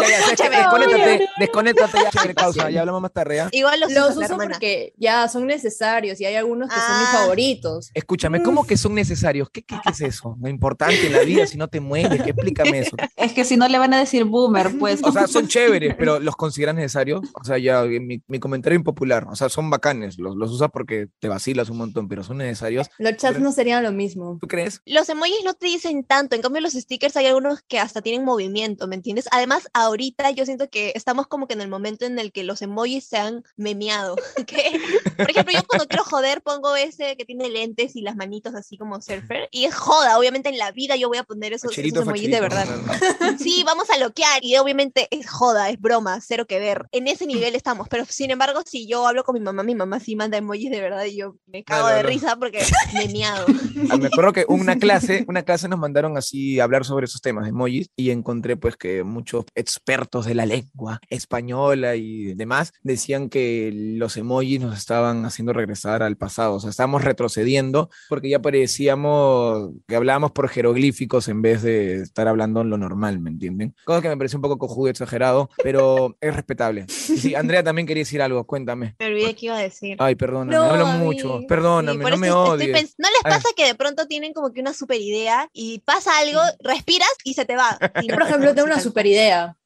Desconéctate, 0.00 1.28
desconéctate 1.38 1.98
ya, 2.12 2.34
causa, 2.34 2.70
ya 2.70 2.80
hablamos 2.80 3.02
más 3.02 3.12
tarde. 3.12 3.44
Igual 3.52 3.80
los, 3.80 3.92
Los 3.92 4.16
uso 4.16 4.36
porque 4.36 4.92
ya 4.96 5.28
son 5.28 5.46
necesarios 5.46 6.20
y 6.20 6.24
hay 6.26 6.34
algunos 6.36 6.68
que 6.68 6.74
son 6.74 6.98
mis 7.00 7.08
Ah. 7.10 7.18
favoritos. 7.20 7.90
Escúchame, 7.94 8.42
¿cómo 8.42 8.66
que 8.66 8.76
son 8.76 8.94
necesarios? 8.94 9.48
¿Qué, 9.50 9.62
qué, 9.62 9.76
qué 9.82 9.90
es 9.90 10.00
eso? 10.00 10.36
Lo 10.40 10.48
importante 10.48 11.06
en 11.06 11.12
la 11.12 11.20
vida, 11.20 11.46
si 11.46 11.56
no 11.56 11.68
te 11.68 11.80
mueres, 11.80 12.22
¿qué? 12.22 12.30
explícame 12.30 12.80
eso. 12.80 12.96
Es 13.16 13.32
que 13.32 13.44
si 13.44 13.56
no 13.56 13.68
le 13.68 13.78
van 13.78 13.94
a 13.94 13.98
decir 13.98 14.24
boomer, 14.24 14.78
pues. 14.78 15.00
O 15.02 15.12
sea, 15.12 15.26
son 15.26 15.48
chéveres, 15.48 15.94
pero 15.98 16.18
¿los 16.20 16.36
consideras 16.36 16.74
necesarios? 16.74 17.20
O 17.40 17.44
sea, 17.44 17.58
ya, 17.58 17.82
eh, 17.84 18.00
mi, 18.00 18.22
mi 18.26 18.38
comentario 18.38 18.76
impopular, 18.76 19.26
o 19.30 19.36
sea, 19.36 19.48
son 19.48 19.70
bacanes, 19.70 20.18
los, 20.18 20.36
los 20.36 20.50
usas 20.50 20.70
porque 20.72 21.08
te 21.18 21.28
vacilas 21.28 21.70
un 21.70 21.78
montón, 21.78 22.08
pero 22.08 22.22
son 22.24 22.38
necesarios. 22.38 22.88
Los 22.98 23.16
chats 23.16 23.40
no 23.40 23.52
serían 23.52 23.82
lo 23.82 23.92
mismo. 23.92 24.38
¿Tú 24.40 24.46
crees? 24.46 24.80
Los 24.86 25.08
emojis 25.08 25.42
no 25.44 25.54
te 25.54 25.66
dicen 25.66 26.04
tanto, 26.04 26.36
en 26.36 26.42
cambio 26.42 26.60
los 26.60 26.72
stickers 26.72 27.16
hay 27.16 27.26
algunos 27.26 27.62
que 27.62 27.78
hasta 27.78 28.02
tienen 28.02 28.24
movimiento, 28.24 28.86
¿me 28.88 28.94
entiendes? 28.96 29.26
Además, 29.32 29.68
ahorita 29.90 30.30
yo 30.30 30.44
siento 30.44 30.68
que 30.70 30.92
estamos 30.94 31.26
como 31.26 31.46
que 31.46 31.54
en 31.54 31.60
el 31.60 31.68
momento 31.68 32.04
en 32.06 32.18
el 32.18 32.32
que 32.32 32.44
los 32.44 32.62
emojis 32.62 33.04
se 33.06 33.18
han 33.18 33.44
memeado. 33.56 34.16
que, 34.46 34.80
Por 35.16 35.30
ejemplo, 35.30 35.52
yo 35.52 35.64
cuando 35.66 35.86
quiero 35.86 36.04
joder 36.04 36.42
pongo 36.42 36.74
ese 36.76 37.16
que 37.16 37.24
tiene 37.24 37.48
lentes 37.48 37.96
y 37.96 38.02
las 38.02 38.16
manitos 38.16 38.54
así 38.54 38.78
como 38.78 39.00
surfer 39.00 39.48
y 39.50 39.64
es 39.64 39.74
joda, 39.74 40.18
obviamente 40.18 40.48
en 40.48 40.58
la 40.58 40.72
vida 40.72 40.96
yo 40.96 41.08
voy 41.08 41.18
a 41.18 41.24
poner 41.24 41.52
esos, 41.52 41.76
esos 41.76 42.02
emojis 42.02 42.30
de 42.30 42.40
verdad. 42.40 42.66
Sí, 43.38 43.62
vamos 43.64 43.88
a 43.90 43.98
loquear 43.98 44.44
y 44.44 44.56
obviamente 44.56 45.08
es 45.10 45.28
joda, 45.28 45.70
es 45.70 45.80
broma, 45.80 46.20
cero 46.20 46.46
que 46.46 46.58
ver. 46.58 46.86
En 46.92 47.08
ese 47.08 47.26
nivel 47.26 47.54
estamos, 47.54 47.88
pero 47.88 48.04
sin 48.06 48.30
embargo, 48.30 48.60
si 48.66 48.86
yo 48.86 49.06
hablo 49.06 49.24
con 49.24 49.34
mi 49.34 49.40
mamá, 49.40 49.62
mi 49.62 49.74
mamá 49.74 50.00
sí 50.00 50.16
manda 50.16 50.36
emojis 50.36 50.70
de 50.70 50.80
verdad 50.80 51.04
y 51.04 51.16
yo 51.16 51.36
me 51.46 51.64
cago 51.64 51.82
Claro, 51.82 51.96
de 51.96 52.02
claro. 52.02 52.08
risa 52.08 52.36
porque 52.36 52.62
memeado. 52.94 53.46
Ah, 53.90 53.96
Me 53.96 54.06
acuerdo 54.08 54.32
que 54.32 54.44
una 54.48 54.76
clase, 54.76 55.24
una 55.28 55.42
clase 55.42 55.68
nos 55.68 55.78
mandaron 55.78 56.16
así 56.16 56.60
a 56.60 56.64
hablar 56.64 56.84
sobre 56.84 57.06
esos 57.06 57.20
temas 57.20 57.48
emojis 57.48 57.88
y 57.96 58.10
encontré 58.10 58.56
pues 58.56 58.76
que 58.76 59.02
muchos 59.02 59.44
expertos 59.80 60.26
de 60.26 60.34
la 60.34 60.44
lengua 60.46 61.00
española 61.08 61.96
y 61.96 62.34
demás 62.34 62.72
decían 62.82 63.30
que 63.30 63.70
los 63.74 64.16
emojis 64.18 64.60
nos 64.60 64.76
estaban 64.76 65.24
haciendo 65.24 65.52
regresar 65.54 66.02
al 66.02 66.16
pasado, 66.16 66.54
o 66.54 66.60
sea, 66.60 66.70
estábamos 66.70 67.02
retrocediendo 67.02 67.88
porque 68.08 68.28
ya 68.28 68.40
parecíamos 68.40 69.70
que 69.88 69.96
hablábamos 69.96 70.32
por 70.32 70.48
jeroglíficos 70.48 71.28
en 71.28 71.40
vez 71.42 71.62
de 71.62 72.02
estar 72.02 72.28
hablando 72.28 72.62
lo 72.62 72.76
normal, 72.76 73.20
¿me 73.20 73.30
entienden? 73.30 73.74
Cosa 73.84 74.02
que 74.02 74.08
me 74.08 74.16
pareció 74.16 74.36
un 74.38 74.42
poco 74.42 74.58
cojudo 74.58 74.88
y 74.88 74.90
exagerado, 74.90 75.48
pero 75.62 76.16
es 76.20 76.34
respetable. 76.34 76.86
Sí, 76.88 77.34
Andrea 77.34 77.62
también 77.62 77.86
quería 77.86 78.02
decir 78.02 78.20
algo, 78.20 78.44
cuéntame. 78.46 78.96
Me 78.98 79.06
olvidé 79.06 79.34
qué 79.34 79.46
iba 79.46 79.56
a 79.56 79.62
decir. 79.62 79.96
Ay, 79.98 80.14
perdóname, 80.14 80.52
No, 80.56 80.64
hablo 80.64 80.84
David. 80.86 81.04
mucho, 81.04 81.38
Sí, 81.40 81.46
perdóname, 81.46 82.02
por 82.02 82.10
no 82.12 82.16
me 82.18 82.30
odies. 82.30 82.94
¿No 82.98 83.08
les 83.08 83.20
Ay. 83.24 83.32
pasa 83.32 83.48
que 83.56 83.64
de 83.66 83.74
pronto 83.74 84.06
tienen 84.06 84.32
como 84.34 84.52
que 84.52 84.60
una 84.60 84.74
super 84.74 85.00
idea 85.00 85.48
y 85.52 85.78
pasa 85.80 86.10
algo, 86.18 86.40
respiras 86.60 87.08
y 87.24 87.34
se 87.34 87.44
te 87.46 87.56
va? 87.56 87.78
Y 88.02 88.08
Yo, 88.08 88.12
no 88.12 88.18
por 88.18 88.26
ejemplo, 88.28 88.54
tengo 88.54 88.66
una 88.66 88.80
super 88.80 89.06
idea. 89.06 89.56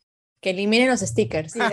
Que 0.44 0.50
eliminen 0.50 0.88
los 0.90 1.00
stickers. 1.00 1.56
No. 1.56 1.64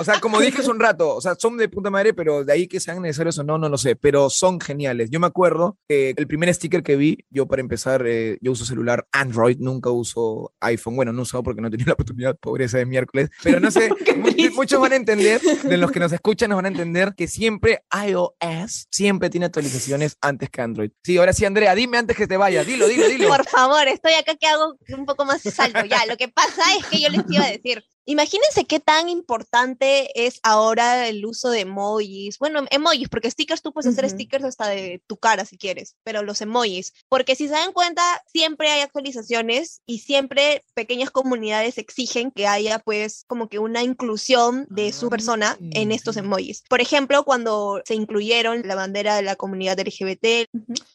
O 0.00 0.04
sea, 0.04 0.20
como 0.20 0.40
dije 0.40 0.60
hace 0.60 0.70
un 0.70 0.80
rato, 0.80 1.14
o 1.14 1.20
sea, 1.20 1.34
son 1.38 1.56
de 1.56 1.68
puta 1.68 1.90
madre, 1.90 2.14
pero 2.14 2.44
de 2.44 2.52
ahí 2.52 2.66
que 2.66 2.80
sean 2.80 3.02
necesarios 3.02 3.38
o 3.38 3.44
no, 3.44 3.58
no 3.58 3.68
lo 3.68 3.76
sé, 3.78 3.94
pero 3.96 4.30
son 4.30 4.60
geniales. 4.60 5.10
Yo 5.10 5.20
me 5.20 5.26
acuerdo 5.26 5.76
que 5.88 6.14
el 6.16 6.26
primer 6.26 6.52
sticker 6.54 6.82
que 6.82 6.96
vi, 6.96 7.18
yo 7.30 7.46
para 7.46 7.60
empezar, 7.60 8.04
eh, 8.06 8.38
yo 8.40 8.52
uso 8.52 8.64
celular 8.64 9.06
Android, 9.12 9.58
nunca 9.58 9.90
uso 9.90 10.52
iPhone. 10.60 10.96
Bueno, 10.96 11.12
no 11.12 11.22
usado 11.22 11.42
porque 11.42 11.60
no 11.60 11.70
tenido 11.70 11.88
la 11.88 11.92
oportunidad, 11.94 12.36
pobreza 12.38 12.78
de 12.78 12.86
miércoles, 12.86 13.30
pero 13.42 13.60
no 13.60 13.70
sé, 13.70 13.90
mu- 14.16 14.30
muchos 14.54 14.80
van 14.80 14.92
a 14.92 14.96
entender, 14.96 15.40
de 15.40 15.76
los 15.76 15.90
que 15.90 16.00
nos 16.00 16.12
escuchan 16.12 16.48
nos 16.50 16.56
van 16.56 16.66
a 16.66 16.68
entender 16.68 17.14
que 17.16 17.28
siempre 17.28 17.82
iOS 18.06 18.86
siempre 18.90 19.30
tiene 19.30 19.46
actualizaciones 19.46 20.16
antes 20.20 20.50
que 20.50 20.60
Android. 20.62 20.90
Sí, 21.02 21.16
ahora 21.18 21.32
sí, 21.32 21.44
Andrea, 21.44 21.74
dime 21.74 21.98
antes 21.98 22.16
que 22.16 22.26
te 22.26 22.36
vaya, 22.36 22.64
dilo, 22.64 22.86
dilo, 22.88 23.06
dilo. 23.08 23.28
Por 23.28 23.46
favor, 23.46 23.86
estoy 23.88 24.14
acá 24.14 24.34
que 24.36 24.46
hago 24.46 24.76
un 24.96 25.06
poco 25.06 25.24
más 25.24 25.42
salto. 25.42 25.84
Ya, 25.84 26.06
lo 26.06 26.16
que 26.16 26.28
pasa 26.28 26.62
es 26.78 26.86
que 26.86 27.00
yo 27.00 27.08
les 27.08 27.22
iba 27.28 27.44
a 27.44 27.50
decir, 27.50 27.84
imagínense 28.04 28.64
qué 28.64 28.80
tan 28.80 29.08
importante 29.08 30.26
es 30.26 30.40
ahora 30.42 31.08
el 31.08 31.24
uso 31.24 31.50
de 31.50 31.60
emojis. 31.60 32.38
Bueno, 32.38 32.64
emojis, 32.70 33.08
porque 33.08 33.30
stickers 33.30 33.62
tú 33.62 33.72
puedes 33.72 33.92
hacer 33.92 34.04
Ujú. 34.06 34.14
stickers 34.14 34.44
hasta 34.44 34.68
de 34.68 35.02
tu 35.06 35.16
cara 35.16 35.44
si 35.44 35.56
quieres, 35.58 35.96
pero 36.04 36.22
los 36.22 36.40
emojis, 36.40 36.92
porque 37.08 37.36
si 37.36 37.46
se 37.48 37.54
dan 37.54 37.72
cuenta, 37.72 38.02
siempre 38.26 38.70
hay 38.70 38.80
actualizaciones 38.80 39.80
y 39.86 40.00
siempre 40.00 40.64
pequeñas 40.74 41.10
comunidades 41.10 41.78
exigen 41.78 42.30
que 42.30 42.46
haya 42.46 42.78
pues 42.78 43.24
como 43.26 43.48
que 43.48 43.58
una 43.58 43.82
inclusión 43.82 44.66
de 44.70 44.92
su 44.92 45.08
persona 45.10 45.56
en 45.60 45.92
estos 45.92 46.16
Ah. 46.16 46.20
emojis. 46.20 46.62
Por 46.68 46.80
ejemplo, 46.80 47.24
cuando 47.24 47.82
se 47.84 47.94
incluyeron 47.94 48.62
la 48.66 48.74
bandera 48.74 49.16
de 49.16 49.22
la 49.22 49.36
comunidad 49.36 49.78
LGBT, 49.78 50.46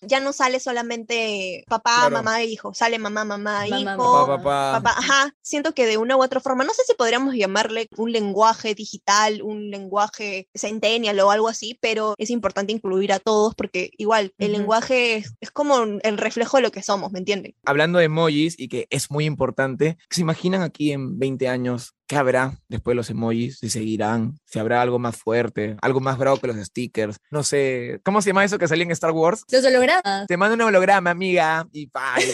ya 0.02 0.20
no 0.20 0.34
sale 0.34 0.60
solamente 0.60 1.64
papá, 1.68 1.96
Claro. 2.02 2.12
mamá, 2.12 2.44
hijo, 2.44 2.74
sale 2.74 3.00
mamá, 3.00 3.24
mamá, 3.26 3.66
Mamá, 3.68 3.94
hijo, 3.94 4.28
Papá, 4.28 4.38
papá. 4.44 4.82
papá, 4.84 5.00
ajá, 5.00 5.36
siento 5.42 5.74
que 5.74 5.86
de 5.86 5.98
una 5.98 6.18
u 6.18 6.22
otra 6.24 6.40
forma, 6.40 6.64
no 6.64 6.74
sé 6.74 6.84
si 6.86 6.94
podríamos 6.98 7.36
llamarle 7.36 7.88
un 7.98 8.12
lenguaje 8.12 8.76
digital, 8.76 9.42
un 9.42 9.70
lenguaje 9.70 10.50
centennial 10.54 11.20
o 11.20 11.32
algo 11.32 11.48
así, 11.48 11.78
pero 11.82 12.16
es 12.18 12.30
importante 12.30 12.74
incluir 12.74 13.14
a 13.14 13.20
todos 13.20 13.56
porque 13.56 13.92
igual 13.98 14.34
el 14.38 14.52
lenguaje 14.52 15.18
es, 15.18 15.34
es 15.40 15.52
como 15.52 15.78
el 15.84 16.18
reflejo 16.18 16.58
de 16.58 16.64
lo 16.64 16.72
que 16.72 16.84
somos, 16.84 17.12
¿me 17.12 17.20
entienden? 17.20 17.56
hablando 17.66 18.00
de 18.00 18.06
emojis 18.06 18.56
y 18.58 18.68
que 18.68 18.88
es 18.90 19.12
muy 19.12 19.26
importante, 19.26 19.98
¿se 20.10 20.22
imaginan 20.22 20.62
aquí 20.62 20.92
en 20.92 21.20
20 21.20 21.48
años 21.48 21.97
qué 22.08 22.16
habrá 22.16 22.54
después 22.70 22.94
de 22.94 22.96
los 22.96 23.10
emojis? 23.10 23.60
Si 23.60 23.70
seguirán, 23.70 24.40
si 24.46 24.60
habrá 24.60 24.82
algo 24.82 24.98
más 24.98 25.16
fuerte, 25.18 25.76
algo 25.82 26.00
más 26.00 26.18
bravo 26.18 26.38
que 26.38 26.48
los 26.48 26.56
stickers, 26.58 27.18
no 27.32 27.44
sé, 27.44 28.00
¿cómo 28.04 28.22
se 28.22 28.30
llama 28.30 28.46
eso 28.46 28.58
que 28.58 28.68
salía 28.68 28.86
en 28.86 28.92
Star 28.92 29.12
Wars? 29.12 29.44
Los 29.52 29.66
hologramas. 29.66 30.26
Te 30.28 30.38
manda 30.38 30.56
un 30.56 30.62
holograma, 30.62 31.10
amiga, 31.12 31.68
y 31.72 31.88
pa, 31.88 32.16
y 32.20 32.26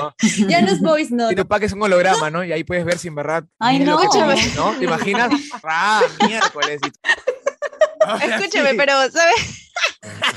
¿no? 0.00 0.14
Ya 0.48 0.62
no 0.62 0.70
es 0.72 0.80
voice 0.80 1.12
Y 1.12 1.16
note. 1.16 1.34
tu 1.36 1.46
pack 1.46 1.64
es 1.64 1.72
un 1.72 1.82
holograma, 1.82 2.30
¿no? 2.30 2.44
Y 2.44 2.52
ahí 2.52 2.64
puedes 2.64 2.84
ver 2.84 2.98
si 2.98 3.08
en 3.08 3.16
verdad. 3.16 3.44
Ay, 3.58 3.80
no. 3.80 3.98
te- 3.98 4.06
¿no? 4.56 4.72
¿Te 4.78 4.84
imaginas? 4.84 5.30
¡Ah, 5.64 6.02
miércoles! 6.26 6.80
Y- 6.86 6.92
Ahora 8.06 8.36
Escúchame, 8.36 8.70
sí. 8.70 8.76
pero, 8.76 8.92
¿sabes? 9.10 9.70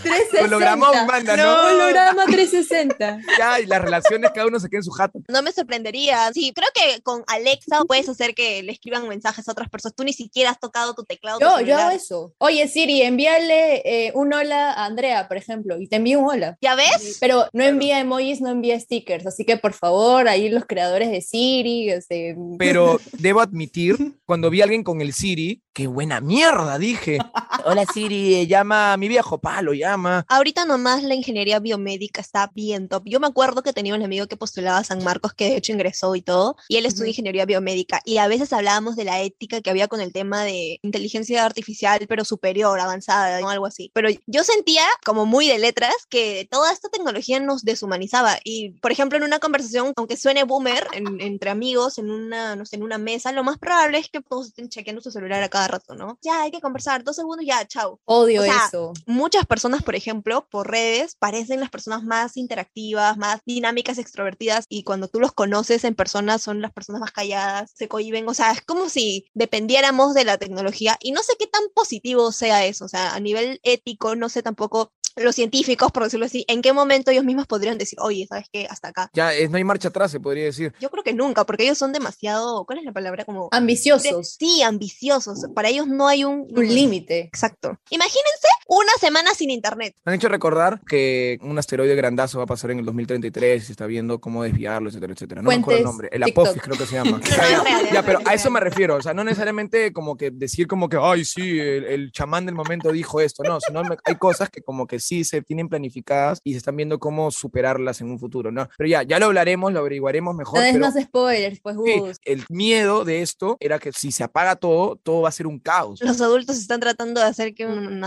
360. 0.03 0.45
Holograma 0.45 1.05
manda, 1.05 1.37
¿no? 1.37 1.67
Holograma 1.67 2.25
360. 2.25 3.19
Ya, 3.37 3.59
y 3.59 3.65
las 3.65 3.81
relaciones, 3.81 4.31
cada 4.33 4.47
uno 4.47 4.59
se 4.59 4.69
queda 4.69 4.79
en 4.79 4.83
su 4.83 4.91
jato. 4.91 5.19
No 5.27 5.41
me 5.41 5.51
sorprendería. 5.51 6.31
Sí, 6.33 6.53
creo 6.53 6.69
que 6.73 7.01
con 7.01 7.23
Alexa 7.27 7.81
puedes 7.87 8.07
hacer 8.09 8.33
que 8.33 8.63
le 8.63 8.71
escriban 8.71 9.07
mensajes 9.07 9.47
a 9.47 9.51
otras 9.51 9.69
personas. 9.69 9.95
Tú 9.95 10.03
ni 10.03 10.13
siquiera 10.13 10.51
has 10.51 10.59
tocado 10.59 10.93
tu 10.93 11.03
teclado. 11.03 11.39
tu 11.39 11.45
Yo, 11.45 11.61
yo 11.61 11.77
hago 11.77 11.91
eso. 11.91 12.33
Oye, 12.37 12.67
Siri, 12.67 13.01
envíale 13.01 13.81
eh, 13.85 14.11
un 14.15 14.33
hola 14.33 14.71
a 14.71 14.85
Andrea, 14.85 15.27
por 15.27 15.37
ejemplo, 15.37 15.79
y 15.79 15.87
te 15.87 15.97
envío 15.97 16.19
un 16.19 16.29
hola. 16.29 16.57
¿Ya 16.61 16.75
ves? 16.75 17.17
Pero 17.19 17.47
no 17.53 17.63
envía 17.63 17.99
emojis, 17.99 18.41
no 18.41 18.49
envía 18.49 18.79
stickers. 18.79 19.25
Así 19.25 19.45
que, 19.45 19.57
por 19.57 19.73
favor, 19.73 20.27
ahí 20.27 20.49
los 20.49 20.65
creadores 20.65 21.11
de 21.11 21.21
Siri. 21.21 21.89
este, 21.89 22.35
Pero 22.57 22.99
debo 23.13 23.41
admitir, 23.41 23.97
cuando 24.25 24.49
vi 24.49 24.61
a 24.61 24.63
alguien 24.65 24.83
con 24.83 25.01
el 25.01 25.13
Siri, 25.13 25.61
qué 25.73 25.87
buena 25.87 26.21
mierda, 26.21 26.77
dije. 26.77 27.19
Hola 27.65 27.85
Siri, 27.85 28.47
llama 28.47 28.93
a 28.93 28.97
mi 28.97 29.07
viejo 29.07 29.39
palo, 29.59 29.73
llama. 29.73 30.25
Ahorita 30.29 30.63
nomás 30.65 31.03
la 31.03 31.15
ingeniería 31.15 31.59
biomédica 31.59 32.21
está 32.21 32.49
bien 32.55 32.87
top. 32.87 33.03
Yo 33.05 33.19
me 33.19 33.27
acuerdo 33.27 33.61
que 33.61 33.73
tenía 33.73 33.93
un 33.93 34.01
amigo 34.03 34.25
que 34.27 34.37
postulaba 34.37 34.77
a 34.77 34.83
San 34.85 35.03
Marcos, 35.03 35.33
que 35.33 35.49
de 35.49 35.57
hecho 35.57 35.73
ingresó 35.73 36.15
y 36.15 36.21
todo, 36.21 36.55
y 36.69 36.77
él 36.77 36.85
estudia 36.85 37.05
Ujú. 37.05 37.09
ingeniería 37.11 37.45
biomédica. 37.45 38.01
Y 38.05 38.17
a 38.17 38.27
veces 38.29 38.53
hablábamos 38.53 38.95
de 38.95 39.03
la 39.03 39.21
ética 39.21 39.59
que 39.61 39.69
había 39.69 39.87
con 39.89 39.99
el 39.99 40.13
tema 40.13 40.43
de 40.43 40.79
inteligencia 40.81 41.45
artificial, 41.45 42.05
pero 42.07 42.23
superior, 42.23 42.79
avanzada, 42.79 43.39
o 43.45 43.49
algo 43.49 43.65
así. 43.65 43.91
Pero 43.93 44.09
yo 44.27 44.43
sentía, 44.45 44.83
como 45.05 45.25
muy 45.25 45.47
de 45.47 45.59
letras, 45.59 45.93
que 46.09 46.47
toda 46.49 46.71
esta 46.71 46.87
tecnología 46.89 47.39
nos 47.41 47.63
deshumanizaba. 47.63 48.37
Y, 48.45 48.69
por 48.79 48.91
ejemplo, 48.93 49.17
en 49.17 49.23
una 49.25 49.39
conversación, 49.39 49.91
aunque 49.97 50.15
suene 50.15 50.43
boomer, 50.43 50.87
en- 50.93 51.19
entre 51.19 51.49
amigos, 51.49 51.97
en 51.97 52.09
una, 52.11 52.55
no 52.55 52.65
sé, 52.65 52.77
en 52.77 52.83
una 52.83 52.97
mesa, 52.97 53.33
lo 53.33 53.43
más 53.43 53.57
probable 53.57 53.97
es 53.97 54.09
que 54.09 54.21
todos 54.21 54.47
estén 54.47 54.69
chequeando 54.69 55.01
su 55.01 55.11
celular 55.11 55.43
a 55.43 55.49
cada 55.49 55.67
rato, 55.67 55.95
¿no? 55.95 56.17
Ya, 56.21 56.43
hay 56.43 56.51
que 56.51 56.61
conversar, 56.61 57.03
dos 57.03 57.17
segundos, 57.17 57.45
ya, 57.45 57.65
chao 57.67 57.99
Odio 58.05 58.41
O 58.41 58.45
sea, 58.45 58.65
eso. 58.67 58.93
muchas 59.05 59.45
personas, 59.49 59.83
por 59.83 59.95
ejemplo, 59.95 60.47
por 60.49 60.69
redes, 60.71 61.15
parecen 61.19 61.59
las 61.59 61.69
personas 61.69 62.03
más 62.03 62.37
interactivas, 62.37 63.17
más 63.17 63.41
dinámicas, 63.45 63.97
extrovertidas, 63.97 64.65
y 64.69 64.83
cuando 64.83 65.07
tú 65.09 65.19
los 65.19 65.33
conoces 65.33 65.83
en 65.83 65.95
persona 65.95 66.37
son 66.37 66.61
las 66.61 66.71
personas 66.71 67.01
más 67.01 67.11
calladas, 67.11 67.71
se 67.75 67.87
cohiben, 67.89 68.29
o 68.29 68.33
sea, 68.33 68.51
es 68.51 68.61
como 68.61 68.87
si 68.87 69.25
dependiéramos 69.33 70.13
de 70.13 70.23
la 70.23 70.37
tecnología, 70.37 70.97
y 71.01 71.11
no 71.11 71.23
sé 71.23 71.33
qué 71.37 71.47
tan 71.47 71.63
positivo 71.73 72.31
sea 72.31 72.65
eso, 72.65 72.85
o 72.85 72.89
sea, 72.89 73.13
a 73.13 73.19
nivel 73.19 73.59
ético, 73.63 74.15
no 74.15 74.29
sé 74.29 74.43
tampoco 74.43 74.93
los 75.15 75.35
científicos, 75.35 75.91
por 75.91 76.03
decirlo 76.03 76.27
así, 76.27 76.45
en 76.47 76.61
qué 76.61 76.71
momento 76.71 77.11
ellos 77.11 77.25
mismos 77.25 77.45
podrían 77.47 77.77
decir, 77.77 77.99
oye, 78.01 78.25
¿sabes 78.29 78.45
qué? 78.53 78.67
Hasta 78.69 78.89
acá. 78.89 79.09
Ya, 79.13 79.33
es, 79.33 79.49
no 79.49 79.57
hay 79.57 79.65
marcha 79.65 79.89
atrás, 79.89 80.11
se 80.11 80.19
podría 80.19 80.45
decir. 80.45 80.73
Yo 80.79 80.89
creo 80.89 81.03
que 81.03 81.11
nunca, 81.13 81.45
porque 81.45 81.63
ellos 81.63 81.77
son 81.77 81.91
demasiado, 81.91 82.63
¿cuál 82.65 82.79
es 82.79 82.85
la 82.85 82.93
palabra? 82.93 83.25
Como... 83.25 83.49
de- 83.51 83.57
Ambiciosos. 83.57 84.35
sí, 84.39 84.61
ambiciosos. 84.61 85.45
Para 85.53 85.67
ellos 85.69 85.87
no 85.87 86.07
hay 86.07 86.23
un... 86.23 86.47
Un 86.55 86.67
límite. 86.73 87.19
Exacto. 87.21 87.77
Imagínense 87.89 88.47
una 88.71 88.91
semana 88.99 89.33
sin 89.33 89.49
internet. 89.49 89.95
Me 90.05 90.11
han 90.11 90.15
hecho 90.17 90.29
recordar 90.29 90.79
que 90.87 91.39
un 91.41 91.57
asteroide 91.57 91.95
grandazo 91.95 92.37
va 92.37 92.43
a 92.43 92.47
pasar 92.47 92.69
en 92.71 92.79
el 92.79 92.85
2033 92.85 93.63
y 93.63 93.65
se 93.65 93.71
está 93.71 93.87
viendo 93.87 94.19
cómo 94.21 94.43
desviarlo, 94.43 94.89
etcétera, 94.89 95.13
etcétera. 95.13 95.41
No 95.41 95.49
me 95.49 95.55
acuerdo 95.55 95.77
el 95.79 95.83
Fuentes, 95.85 95.85
nombre. 95.85 96.09
El 96.11 96.23
TikTok. 96.23 96.45
Apophis 96.47 96.61
creo 96.63 96.77
que 96.77 96.85
se 96.85 96.95
llama. 96.95 97.19
Ya, 97.91 98.03
pero 98.03 98.19
a 98.25 98.33
es 98.35 98.41
eso 98.41 98.51
me 98.51 98.59
refiero. 98.59 98.95
O 98.95 99.01
sea, 99.01 99.13
no 99.13 99.23
necesariamente 99.23 99.91
como 99.91 100.15
que 100.15 100.29
decir 100.31 100.67
como 100.67 100.87
que, 100.87 100.97
ay, 101.01 101.25
sí, 101.25 101.59
el, 101.59 101.83
el 101.85 102.11
chamán 102.11 102.45
del 102.45 102.55
momento 102.55 102.91
dijo 102.91 103.19
esto. 103.21 103.43
No, 103.43 103.59
sino 103.59 103.83
me- 103.83 103.97
hay 104.05 104.15
cosas 104.15 104.49
que 104.49 104.61
como 104.61 104.85
que 104.85 104.99
sí 104.99 105.23
se 105.23 105.41
tienen 105.41 105.67
planificadas 105.67 106.39
y 106.43 106.51
se 106.51 106.59
están 106.59 106.75
viendo 106.75 106.99
cómo 106.99 107.31
superarlas 107.31 108.01
en 108.01 108.11
un 108.11 108.19
futuro, 108.19 108.51
¿no? 108.51 108.69
Pero 108.77 108.87
ya, 108.87 109.03
ya 109.03 109.17
lo 109.19 109.25
hablaremos, 109.25 109.73
lo 109.73 109.79
averiguaremos 109.79 110.35
mejor. 110.35 110.59
No 110.59 110.65
des 110.65 110.77
más 110.77 110.93
spoilers, 111.01 111.59
pues, 111.61 111.75
Sí, 111.85 112.19
el 112.25 112.45
miedo 112.49 113.03
de 113.03 113.21
esto 113.23 113.57
era 113.59 113.79
que 113.79 113.91
si 113.91 114.11
se 114.11 114.23
apaga 114.23 114.55
todo, 114.55 114.97
todo 115.01 115.21
va 115.21 115.29
a 115.29 115.31
ser 115.33 115.47
un 115.47 115.59
caos. 115.59 115.99
Los 116.01 116.21
adultos 116.21 116.57
están 116.57 116.79
tratando 116.79 117.19
de 117.21 117.27
hacer 117.27 117.53
que 117.55 117.65
un, 117.65 117.87
un 117.87 118.03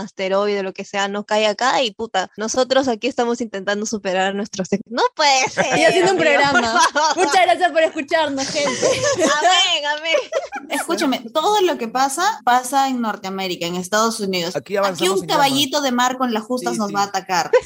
o 0.59 0.63
lo 0.63 0.73
que 0.73 0.85
sea 0.85 1.07
no 1.07 1.25
caiga 1.25 1.49
acá 1.49 1.81
y 1.81 1.91
puta, 1.91 2.29
nosotros 2.37 2.87
aquí 2.87 3.07
estamos 3.07 3.41
intentando 3.41 3.85
superar 3.85 4.35
nuestros... 4.35 4.69
No 4.85 5.03
puede 5.15 5.49
ser. 5.49 5.65
Haciendo 5.65 6.13
un 6.13 6.17
programa. 6.17 6.79
Muchas 7.15 7.41
gracias 7.45 7.71
por 7.71 7.81
escucharnos, 7.81 8.47
gente. 8.47 8.87
Amén, 9.15 9.85
amén. 9.97 10.15
Escúchame, 10.69 11.23
todo 11.33 11.61
lo 11.61 11.77
que 11.77 11.87
pasa 11.87 12.41
pasa 12.43 12.89
en 12.89 13.01
Norteamérica, 13.01 13.65
en 13.65 13.75
Estados 13.75 14.19
Unidos. 14.19 14.55
Aquí 14.55 14.77
Aquí 14.77 15.09
un 15.09 15.25
caballito 15.25 15.81
de 15.81 15.91
mar 15.91 16.17
con 16.17 16.33
las 16.33 16.43
justas 16.43 16.73
Sí, 16.73 16.79
nos 16.79 16.89
sí. 16.89 16.93
va 16.93 17.01
a 17.01 17.05
atacar. 17.05 17.51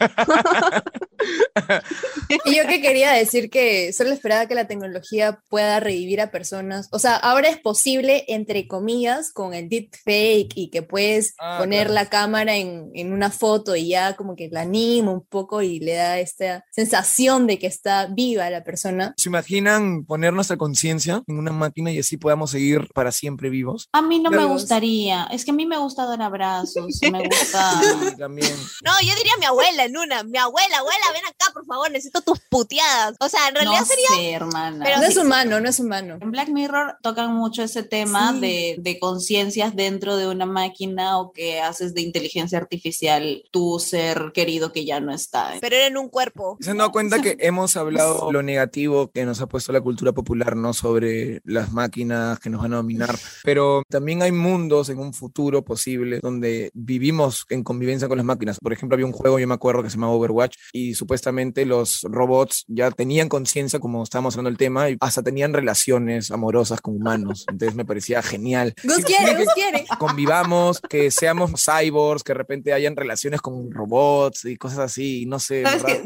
Y 2.44 2.54
yo 2.56 2.66
que 2.66 2.80
quería 2.80 3.12
decir 3.12 3.50
que 3.50 3.92
solo 3.92 4.10
esperaba 4.10 4.46
que 4.46 4.54
la 4.54 4.66
tecnología 4.66 5.40
pueda 5.48 5.80
revivir 5.80 6.20
a 6.20 6.30
personas. 6.30 6.88
O 6.92 6.98
sea, 6.98 7.16
ahora 7.16 7.48
es 7.48 7.58
posible, 7.58 8.24
entre 8.28 8.66
comillas, 8.68 9.32
con 9.32 9.52
el 9.54 9.68
deepfake 9.68 10.52
y 10.54 10.70
que 10.70 10.82
puedes 10.82 11.34
Ah, 11.38 11.58
poner 11.58 11.88
claro. 11.88 11.94
la 11.94 12.06
cámara 12.08 12.56
en, 12.56 12.90
en 12.94 13.12
una 13.12 13.30
foto 13.30 13.74
y 13.76 13.88
ya 13.88 14.14
como 14.16 14.36
que 14.36 14.48
la 14.50 14.62
anima 14.62 15.10
un 15.12 15.24
poco 15.24 15.62
y 15.62 15.80
le 15.80 15.94
da 15.94 16.18
esta 16.20 16.64
sensación 16.70 17.46
de 17.46 17.58
que 17.58 17.66
está 17.66 18.06
viva 18.06 18.48
la 18.50 18.62
persona. 18.64 19.14
¿Se 19.16 19.28
imaginan 19.28 20.04
poner 20.04 20.32
nuestra 20.32 20.56
conciencia 20.56 21.22
en 21.26 21.38
una 21.38 21.52
máquina 21.52 21.90
y 21.92 21.98
así 21.98 22.16
podamos 22.16 22.50
seguir 22.50 22.88
para 22.94 23.12
siempre 23.12 23.50
vivos? 23.50 23.88
A 23.92 24.02
mí 24.02 24.20
no 24.20 24.30
me 24.30 24.44
gustaría. 24.44 25.24
Es 25.32 25.44
que 25.44 25.50
a 25.50 25.54
mí 25.54 25.66
me 25.66 25.78
gusta 25.78 26.06
dar 26.06 26.22
abrazos. 26.22 26.86
Me 27.10 27.24
gusta. 27.26 27.80
Sí, 28.00 28.16
también. 28.16 28.52
No, 28.84 28.92
yo 29.02 29.14
diría 29.16 29.32
mi 29.38 29.46
abuela 29.46 29.84
en 29.84 29.96
una. 29.96 30.22
Mi 30.22 30.38
abuela, 30.38 30.78
abuela, 30.78 31.00
ven 31.12 31.22
acá, 31.24 31.52
por 31.52 31.64
favor, 31.66 31.90
necesito 31.90 32.20
tus 32.22 32.38
puteadas. 32.40 33.16
O 33.20 33.28
sea, 33.28 33.48
en 33.48 33.54
realidad 33.54 33.80
no 33.80 33.86
sería... 33.86 34.08
sé, 34.14 34.32
hermana. 34.32 34.84
Pero 34.84 34.96
no 34.98 35.04
sí, 35.04 35.12
es 35.12 35.16
humano, 35.18 35.60
no 35.60 35.68
es 35.68 35.78
humano. 35.80 36.18
En 36.20 36.30
Black 36.30 36.48
Mirror 36.48 36.96
tocan 37.02 37.34
mucho 37.34 37.62
ese 37.62 37.82
tema 37.82 38.32
Sí. 38.34 38.40
de, 38.40 38.76
de 38.78 38.98
conciencias 38.98 39.74
dentro 39.76 40.16
de 40.16 40.28
una 40.28 40.46
máquina 40.46 41.18
o 41.18 41.32
que 41.32 41.60
haces 41.60 41.94
de 41.94 42.02
inteligencia 42.02 42.58
artificial 42.58 43.42
tu 43.50 43.78
ser 43.78 44.32
querido 44.34 44.72
que 44.72 44.84
ya 44.84 45.00
no 45.00 45.12
está. 45.12 45.52
Pero 45.60 45.76
era 45.76 45.86
en 45.86 45.96
un 45.96 46.08
cuerpo. 46.08 46.56
Se 46.60 46.70
han 46.70 46.78
dado 46.78 46.92
cuenta 46.92 47.20
que 47.22 47.36
hemos 47.40 47.76
hablado 47.76 48.30
lo 48.32 48.42
negativo 48.42 49.10
que 49.10 49.24
nos 49.24 49.40
ha 49.40 49.46
puesto 49.46 49.72
la 49.72 49.80
cultura 49.80 50.12
popular, 50.12 50.56
¿no? 50.56 50.72
Sobre 50.72 51.40
las 51.44 51.72
máquinas 51.72 52.38
que 52.40 52.50
nos 52.50 52.62
van 52.62 52.74
a 52.74 52.76
dominar. 52.76 53.16
Pero 53.44 53.82
también 53.88 54.22
hay 54.22 54.32
mundos 54.32 54.88
en 54.88 54.98
un 54.98 55.12
futuro 55.14 55.64
posible 55.64 56.20
donde 56.22 56.70
vivimos 56.74 57.46
en 57.50 57.62
convivencia 57.62 58.08
con 58.08 58.16
las 58.18 58.26
máquinas. 58.26 58.58
Por 58.60 58.72
ejemplo, 58.72 58.94
había 58.94 59.06
un 59.06 59.12
juego, 59.12 59.38
yo 59.38 59.46
me 59.46 59.54
acuerdo, 59.54 59.82
que 59.82 59.90
se 59.90 59.96
llamaba 59.96 60.12
Overwatch 60.14 60.56
y 60.72 60.94
supuestamente 61.00 61.64
los 61.64 62.02
robots 62.02 62.64
ya 62.68 62.90
tenían 62.90 63.30
conciencia, 63.30 63.80
como 63.80 64.02
estábamos 64.02 64.34
hablando 64.34 64.50
del 64.50 64.58
tema, 64.58 64.90
y 64.90 64.98
hasta 65.00 65.22
tenían 65.22 65.54
relaciones 65.54 66.30
amorosas 66.30 66.82
con 66.82 66.94
humanos. 66.94 67.46
Entonces 67.48 67.74
me 67.74 67.86
parecía 67.86 68.22
genial. 68.22 68.74
Gus 68.84 69.02
quiere, 69.02 69.34
que 69.34 69.44
Gus 69.44 69.54
quiere. 69.54 69.86
convivamos, 69.98 70.80
que 70.80 71.10
seamos 71.10 71.52
cyborgs, 71.64 72.22
que 72.22 72.32
de 72.32 72.38
repente 72.38 72.74
hayan 72.74 72.96
relaciones 72.96 73.40
con 73.40 73.72
robots 73.72 74.44
y 74.44 74.56
cosas 74.56 74.80
así, 74.80 75.24
no 75.26 75.38
sé, 75.38 75.64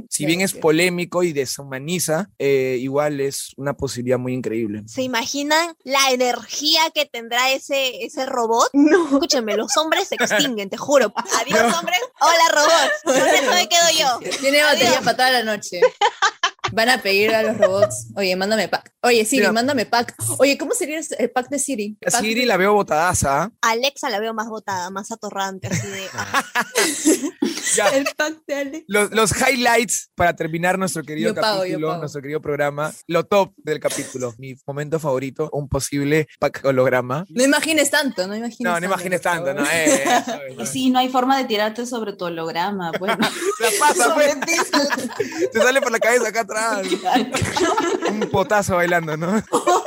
si 0.08 0.26
bien 0.26 0.40
es 0.40 0.52
polémico 0.52 1.24
y 1.24 1.32
deshumaniza, 1.32 2.30
eh, 2.38 2.78
igual 2.80 3.20
es 3.20 3.52
una 3.56 3.74
posibilidad 3.74 4.18
muy 4.18 4.32
increíble. 4.32 4.84
¿Se 4.86 5.02
imaginan 5.02 5.74
la 5.82 6.10
energía 6.12 6.82
que 6.94 7.04
tendrá 7.04 7.50
ese, 7.50 8.04
ese 8.04 8.26
robot? 8.26 8.70
No. 8.84 9.04
Escúchenme, 9.04 9.56
los 9.56 9.74
hombres 9.78 10.08
se 10.08 10.16
extinguen, 10.16 10.68
te 10.68 10.76
juro. 10.76 11.12
Adiós, 11.40 11.74
hombres. 11.74 11.98
Hola, 12.20 12.48
robots. 12.54 13.02
Con 13.02 13.16
eso 13.16 13.50
me 13.50 13.66
quedo 13.66 13.88
yo. 13.98 14.30
Tiene 14.40 14.62
batería 14.62 14.83
Adiós. 14.88 15.04
para 15.04 15.16
toda 15.16 15.30
la 15.30 15.42
noche. 15.44 15.80
Van 16.74 16.88
a 16.88 17.00
pedir 17.00 17.34
a 17.34 17.42
los 17.42 17.56
robots, 17.58 18.08
oye, 18.16 18.34
mándame 18.36 18.68
pack. 18.68 18.92
Oye, 19.02 19.24
Siri, 19.24 19.42
Mira. 19.42 19.52
mándame 19.52 19.86
pack. 19.86 20.14
Oye, 20.38 20.58
¿cómo 20.58 20.72
sería 20.74 20.98
el- 21.18 21.30
pack 21.30 21.48
de 21.50 21.58
Siri? 21.58 21.96
A 22.06 22.10
Pack 22.10 22.20
Siri 22.22 22.40
de- 22.40 22.46
la 22.46 22.56
veo 22.56 22.72
botadaza. 22.74 23.50
Alexa 23.60 24.10
la 24.10 24.18
veo 24.18 24.34
más 24.34 24.48
botada, 24.48 24.90
más 24.90 25.10
atorrante, 25.12 25.68
así 25.68 25.86
de. 25.86 26.02
ah, 26.14 26.44
Ya, 27.76 27.88
El 27.88 28.04
pack 28.16 28.34
de 28.46 28.84
los, 28.86 29.10
los 29.10 29.32
highlights 29.40 30.10
para 30.14 30.34
terminar 30.36 30.78
nuestro 30.78 31.02
querido 31.02 31.34
Yo 31.34 31.40
pago, 31.40 31.56
yo 31.58 31.62
capítulo, 31.62 31.88
pago. 31.88 32.00
nuestro 32.00 32.22
querido 32.22 32.40
programa, 32.40 32.92
lo 33.08 33.24
top 33.24 33.52
del 33.56 33.80
capítulo, 33.80 34.32
mi 34.38 34.54
momento 34.66 35.00
favorito, 35.00 35.48
un 35.52 35.68
posible 35.68 36.28
pack 36.38 36.60
holograma. 36.64 37.24
No 37.30 37.42
imagines 37.42 37.90
tanto, 37.90 38.26
no 38.28 38.36
imagines 38.36 38.60
No, 38.60 38.72
tanto. 38.74 38.86
no 38.88 38.92
imagines 38.94 39.20
por 39.20 39.32
tanto, 39.32 39.46
favor. 39.46 39.60
no, 39.62 39.66
eh, 39.70 40.02
eso, 40.04 40.12
eso. 40.20 40.40
Y 40.62 40.66
sí, 40.66 40.90
no 40.90 40.98
hay 41.00 41.08
forma 41.08 41.36
de 41.38 41.44
tirarte 41.46 41.84
sobre 41.86 42.12
tu 42.12 42.26
holograma. 42.26 42.92
Bueno, 42.98 43.16
La 43.18 43.68
pasa, 43.80 44.14
pues. 44.14 44.36
Te 45.52 45.58
sale 45.60 45.80
por 45.80 45.90
la 45.92 45.98
cabeza 45.98 46.28
acá 46.28 46.40
atrás. 46.42 46.63
Un 48.10 48.20
potazo 48.30 48.76
bailando, 48.76 49.16
¿no? 49.16 49.42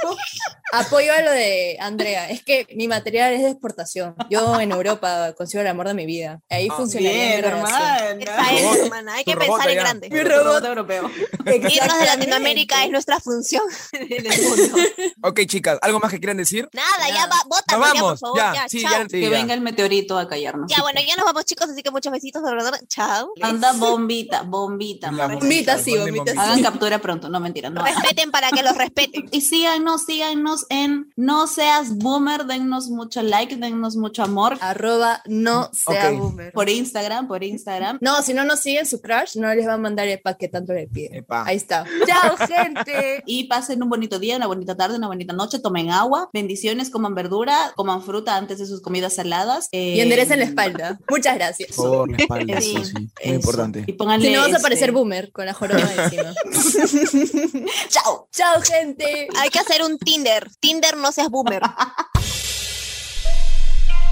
Apoyo 0.74 1.14
a 1.14 1.22
lo 1.22 1.32
de 1.32 1.78
Andrea. 1.80 2.30
Es 2.30 2.44
que 2.44 2.68
mi 2.76 2.88
material 2.88 3.34
es 3.34 3.42
de 3.44 3.50
exportación. 3.50 4.16
Yo 4.30 4.60
en 4.60 4.72
Europa 4.72 5.34
consigo 5.34 5.62
el 5.62 5.68
amor 5.68 5.88
de 5.88 5.94
mi 5.94 6.06
vida. 6.06 6.42
Ahí 6.50 6.68
Ah, 6.72 6.76
funcionaría 6.76 7.12
mi 7.12 7.42
bien, 7.42 7.46
esa 7.64 8.10
es, 8.14 8.78
hermana. 8.84 9.16
Hay 9.16 9.24
que 9.24 9.36
pensar 9.38 9.70
en 9.70 9.76
grande. 9.78 10.10
Mi 10.10 10.22
robot. 10.24 10.64
europeo. 10.66 11.10
Irnos 11.46 12.00
de 12.00 12.06
Latinoamérica 12.06 12.84
es 12.84 12.92
nuestra 12.92 13.20
función 13.20 13.64
en 13.94 14.26
el 14.26 14.42
mundo. 14.42 14.78
Ok, 15.24 15.42
chicas, 15.46 15.80
¿algo 15.82 16.00
más 16.00 16.12
que 16.12 16.20
quieran 16.20 16.38
decir? 16.38 16.68
Nada, 16.74 17.10
ya 17.10 17.28
va, 17.28 17.38
bota, 17.48 17.78
Nos 17.78 17.94
ya, 17.94 18.00
por 18.02 18.18
favor. 18.18 18.38
ya, 18.38 18.54
Ya, 18.54 18.70
sí, 18.70 18.82
chao. 18.82 18.92
ya, 18.92 19.04
sí, 19.04 19.10
Que 19.10 19.22
ya. 19.22 19.30
venga 19.30 19.54
el 19.54 19.62
meteorito 19.62 20.18
a 20.18 20.28
callarnos. 20.28 20.70
Ya, 20.70 20.82
bueno, 20.82 21.00
ya 21.08 21.16
nos 21.16 21.26
vamos, 21.26 21.46
chicos, 21.46 21.70
así 21.70 21.82
que 21.82 21.92
muchos 21.92 22.12
besitos. 22.12 22.42
Chao. 22.88 23.30
Anda 23.42 23.72
bombita, 23.74 24.42
bombita. 24.44 25.12
Bombita, 25.12 25.78
sí, 25.78 25.98
bombita. 25.98 26.32
Hagan 26.34 26.62
captura 26.62 27.00
pronto, 27.00 27.30
no 27.30 27.40
mentira, 27.40 27.70
no. 27.70 27.84
Respeten 27.84 28.32
para 28.32 28.50
que 28.52 28.64
los 28.64 28.76
respeten. 28.76 29.28
Y 29.32 29.42
síganos, 29.42 30.04
síganos 30.06 30.66
en 30.70 31.12
No 31.16 31.48
Seas 31.48 31.96
Boomer, 31.98 32.46
dennos 32.46 32.90
mucho 32.90 33.22
like, 33.22 33.56
dennos 33.56 33.96
mucho 33.96 34.24
amor. 34.24 34.58
Arroba 34.62 35.22
no 35.26 35.70
sea 35.74 36.12
Ok. 36.12 36.20
boomer. 36.20 36.52
Por 36.54 36.70
Instagram, 36.70 37.28
por 37.28 37.44
Instagram. 37.44 37.98
No, 38.02 38.22
si 38.22 38.34
no 38.34 38.44
nos 38.44 38.60
siguen 38.60 38.86
su 38.86 39.02
crush, 39.02 39.36
no 39.36 39.54
les 39.54 39.68
va 39.68 39.74
a 39.74 39.78
mandar 39.78 40.08
el 40.08 40.20
pack 40.20 40.38
que 40.38 40.48
tanto 40.48 40.74
le 40.74 40.88
pide. 40.88 41.18
Epa. 41.20 41.44
Ahí 41.46 41.58
está. 41.58 41.86
¡Chao, 42.08 42.36
gente! 42.38 43.24
Y 43.26 43.46
pasen 43.46 43.82
un 43.84 43.90
bonito 43.90 44.20
día, 44.20 44.38
una 44.38 44.48
bonita 44.48 44.76
tarde, 44.76 44.98
una 44.98 45.08
bonita 45.08 45.34
noche, 45.34 45.60
tomen 45.60 45.90
agua, 45.92 46.30
bendiciones, 46.34 46.90
coman 46.90 47.16
verdura, 47.16 47.74
coman 47.76 48.02
fruta 48.04 48.36
antes 48.36 48.60
de 48.60 48.66
sus 48.66 48.82
comidas 48.82 49.16
saladas. 49.16 49.70
Y 49.72 50.00
enderecen 50.00 50.40
la 50.40 50.46
espalda. 50.46 51.00
Muchas 51.10 51.36
gracias. 51.36 51.76
Por 51.76 51.86
favor, 51.92 52.12
la 52.12 52.18
espalda, 52.18 52.62
Sí, 52.62 52.76
sí, 52.78 52.86
sí. 52.86 52.94
Muy 52.94 53.10
Eso. 53.22 53.34
importante. 53.36 53.84
Y 53.88 53.94
pónganle. 53.94 54.28
Si 54.28 54.34
no 54.34 54.40
vas 54.42 54.48
a 54.48 54.52
este, 54.52 54.62
parecer 54.64 54.92
boomer 54.92 55.32
con 55.32 55.46
la 55.46 55.54
joroba 55.54 55.82
encima. 56.04 56.34
¡Chao! 57.90 58.28
¡Chao, 58.32 58.62
gente! 58.62 59.28
Hay 59.38 59.50
que 59.50 59.60
hacer 59.60 59.84
un 59.84 59.98
Tinder. 59.98 60.47
Tinder 60.60 60.98
no 60.98 61.12
seas 61.12 61.30
boomer. 61.30 61.62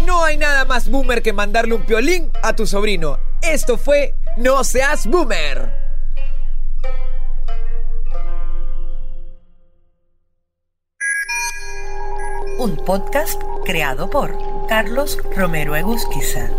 No 0.06 0.24
hay 0.24 0.38
nada 0.38 0.66
más 0.66 0.90
boomer 0.90 1.24
que 1.24 1.34
mandarle 1.34 1.74
un 1.74 1.84
piolín 1.84 2.32
a 2.44 2.54
tu 2.54 2.68
sobrino. 2.68 3.18
Esto 3.42 3.78
fue 3.78 4.14
No 4.38 4.64
seas 4.64 5.08
boomer. 5.08 5.72
Un 12.60 12.76
podcast 12.86 13.42
creado 13.64 14.10
por 14.10 14.38
Carlos 14.68 15.18
Romero 15.36 15.76
Egusquiza. 15.76 16.50